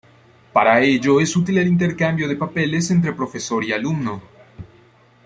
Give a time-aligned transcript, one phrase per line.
[0.51, 4.19] Para ello es útil el intercambio de papeles entre profesor y alumno.